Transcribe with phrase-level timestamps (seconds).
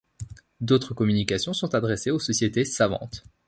[0.61, 3.23] D'autres communications sont adressées aux sociétés savantes.